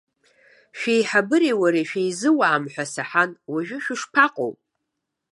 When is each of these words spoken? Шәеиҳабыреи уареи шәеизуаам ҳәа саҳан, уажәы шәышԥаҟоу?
Шәеиҳабыреи 0.77 1.59
уареи 1.61 1.87
шәеизуаам 1.89 2.63
ҳәа 2.73 2.85
саҳан, 2.93 3.31
уажәы 3.51 3.77
шәышԥаҟоу? 3.83 4.51